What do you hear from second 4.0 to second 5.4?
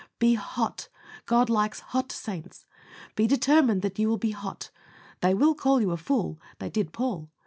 will be hot. They